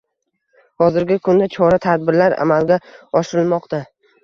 [0.83, 2.81] Hozirgi kunda chora-tadbirlar amalga
[3.23, 3.85] oshirilmoqda.